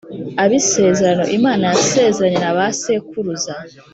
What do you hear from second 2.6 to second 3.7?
sekuruza